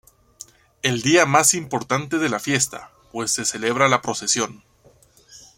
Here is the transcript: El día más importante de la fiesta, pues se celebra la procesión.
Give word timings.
El 0.81 1.03
día 1.03 1.27
más 1.27 1.53
importante 1.53 2.17
de 2.17 2.27
la 2.27 2.39
fiesta, 2.39 2.89
pues 3.11 3.29
se 3.29 3.45
celebra 3.45 3.87
la 3.87 4.01
procesión. 4.01 4.63